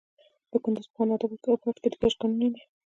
د 0.51 0.53
کندز 0.63 0.85
په 0.89 0.93
خان 0.97 1.09
اباد 1.13 1.75
کې 1.81 1.89
د 1.91 1.95
ګچ 2.01 2.13
کانونه 2.21 2.47
دي. 2.53 2.61